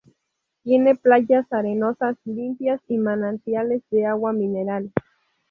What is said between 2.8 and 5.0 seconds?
y manantiales de agua mineral.